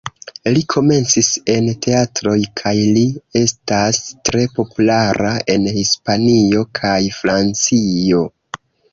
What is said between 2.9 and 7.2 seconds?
li estas tre populara en Hispanio kaj